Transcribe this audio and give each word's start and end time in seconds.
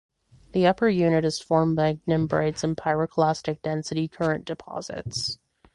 The 0.53 0.65
upper 0.65 0.89
unit 0.89 1.23
is 1.23 1.39
formed 1.39 1.75
by 1.75 1.93
ignimbrites 2.07 2.63
and 2.63 2.75
pyroclastic 2.75 3.61
density 3.61 4.07
current 4.07 4.45
deposits. 4.45 5.37